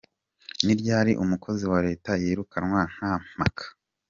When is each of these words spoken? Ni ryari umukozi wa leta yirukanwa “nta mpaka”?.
Ni 0.65 0.73
ryari 0.79 1.11
umukozi 1.23 1.63
wa 1.71 1.79
leta 1.87 2.11
yirukanwa 2.21 2.81
“nta 2.93 3.11
mpaka”?. 3.31 3.63